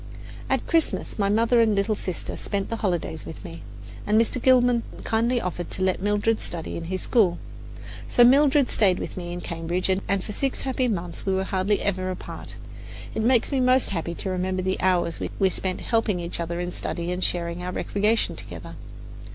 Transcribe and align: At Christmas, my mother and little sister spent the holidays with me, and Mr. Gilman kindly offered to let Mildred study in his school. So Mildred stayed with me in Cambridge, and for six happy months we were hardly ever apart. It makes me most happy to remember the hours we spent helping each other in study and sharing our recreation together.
At 0.49 0.65
Christmas, 0.65 1.19
my 1.19 1.29
mother 1.29 1.61
and 1.61 1.75
little 1.75 1.93
sister 1.93 2.35
spent 2.35 2.71
the 2.71 2.77
holidays 2.77 3.23
with 3.23 3.45
me, 3.45 3.61
and 4.07 4.19
Mr. 4.19 4.41
Gilman 4.41 4.81
kindly 5.03 5.39
offered 5.39 5.69
to 5.69 5.83
let 5.83 6.01
Mildred 6.01 6.39
study 6.39 6.75
in 6.75 6.85
his 6.85 7.03
school. 7.03 7.37
So 8.09 8.23
Mildred 8.23 8.71
stayed 8.71 8.97
with 8.97 9.15
me 9.15 9.31
in 9.31 9.41
Cambridge, 9.41 9.89
and 9.89 10.23
for 10.23 10.31
six 10.31 10.61
happy 10.61 10.87
months 10.87 11.23
we 11.23 11.35
were 11.35 11.43
hardly 11.43 11.83
ever 11.83 12.09
apart. 12.09 12.55
It 13.13 13.21
makes 13.21 13.51
me 13.51 13.59
most 13.59 13.91
happy 13.91 14.15
to 14.15 14.31
remember 14.31 14.63
the 14.63 14.81
hours 14.81 15.19
we 15.37 15.49
spent 15.51 15.81
helping 15.81 16.19
each 16.19 16.39
other 16.39 16.59
in 16.59 16.71
study 16.71 17.11
and 17.11 17.23
sharing 17.23 17.61
our 17.61 17.71
recreation 17.71 18.35
together. 18.35 18.73